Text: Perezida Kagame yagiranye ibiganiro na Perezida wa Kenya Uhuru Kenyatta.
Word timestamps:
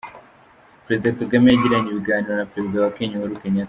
Perezida 0.85 1.17
Kagame 1.21 1.47
yagiranye 1.49 1.87
ibiganiro 1.91 2.33
na 2.35 2.49
Perezida 2.51 2.77
wa 2.83 2.93
Kenya 2.97 3.15
Uhuru 3.17 3.41
Kenyatta. 3.41 3.59